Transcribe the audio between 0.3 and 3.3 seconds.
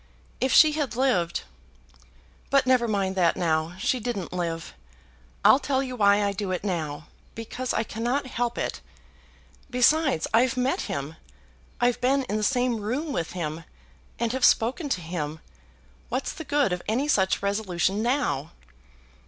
If she had lived. But never mind